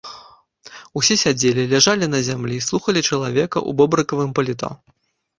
[0.99, 4.71] Усе сядзелі, ляжалі на зямлі, слухалі чалавека ў бобрыкавым паліто.